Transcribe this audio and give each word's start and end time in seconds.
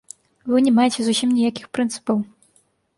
Вы 0.53 0.61
не 0.69 0.73
маеце 0.79 0.99
зусім 1.09 1.37
ніякіх 1.37 1.65
прынцыпаў. 1.77 2.29